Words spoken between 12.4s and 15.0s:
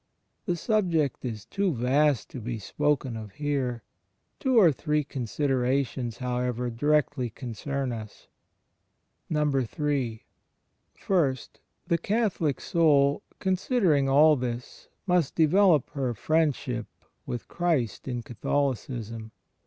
soul, considering all this,